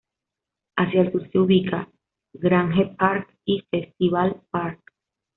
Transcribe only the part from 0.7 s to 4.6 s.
Hacia el sur se ubica Grange Park y Festival